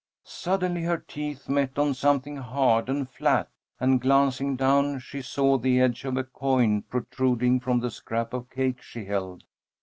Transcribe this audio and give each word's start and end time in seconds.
Suddenly 0.25 0.81
her 0.81 0.97
teeth 0.97 1.47
met 1.47 1.77
on 1.77 1.93
something 1.93 2.35
hard 2.37 2.89
and 2.89 3.07
flat, 3.07 3.51
and 3.79 4.01
glancing 4.01 4.55
down, 4.55 4.97
she 4.97 5.21
saw 5.21 5.59
the 5.59 5.79
edge 5.79 6.05
of 6.05 6.17
a 6.17 6.23
coin 6.23 6.81
protruding 6.81 7.59
from 7.59 7.81
the 7.81 7.91
scrap 7.91 8.33
of 8.33 8.49
cake 8.49 8.81
she 8.81 9.05
held. 9.05 9.43